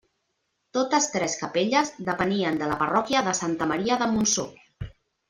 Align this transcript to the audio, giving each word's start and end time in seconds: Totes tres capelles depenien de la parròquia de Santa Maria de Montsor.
Totes 0.77 1.09
tres 1.15 1.35
capelles 1.41 1.91
depenien 2.09 2.57
de 2.63 2.71
la 2.71 2.79
parròquia 2.83 3.23
de 3.29 3.35
Santa 3.41 3.69
Maria 3.73 3.99
de 4.05 4.09
Montsor. 4.15 4.91